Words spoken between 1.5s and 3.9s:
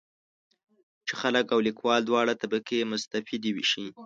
او لیکوال دواړه طبقې مستفیدې شي.